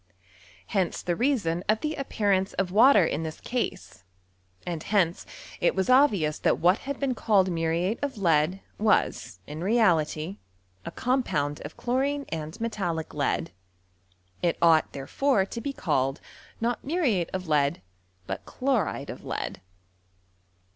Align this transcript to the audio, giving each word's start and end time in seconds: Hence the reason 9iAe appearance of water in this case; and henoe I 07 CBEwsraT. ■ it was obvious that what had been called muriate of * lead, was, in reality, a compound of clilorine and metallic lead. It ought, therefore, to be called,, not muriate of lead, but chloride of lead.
Hence 0.65 1.03
the 1.03 1.15
reason 1.15 1.63
9iAe 1.69 1.99
appearance 1.99 2.53
of 2.53 2.71
water 2.71 3.05
in 3.05 3.21
this 3.21 3.39
case; 3.39 4.03
and 4.65 4.81
henoe 4.81 5.09
I 5.11 5.13
07 5.13 5.13
CBEwsraT. 5.13 5.13
■ 5.13 5.27
it 5.61 5.75
was 5.75 5.89
obvious 5.91 6.39
that 6.39 6.57
what 6.57 6.77
had 6.79 6.99
been 6.99 7.13
called 7.13 7.51
muriate 7.51 7.99
of 8.01 8.17
* 8.17 8.17
lead, 8.17 8.61
was, 8.79 9.41
in 9.45 9.63
reality, 9.63 10.39
a 10.85 10.89
compound 10.89 11.61
of 11.63 11.77
clilorine 11.77 12.25
and 12.29 12.59
metallic 12.59 13.13
lead. 13.13 13.51
It 14.41 14.57
ought, 14.59 14.91
therefore, 14.91 15.45
to 15.45 15.61
be 15.61 15.71
called,, 15.71 16.19
not 16.59 16.83
muriate 16.83 17.29
of 17.31 17.47
lead, 17.47 17.83
but 18.25 18.43
chloride 18.45 19.11
of 19.11 19.23
lead. 19.23 19.61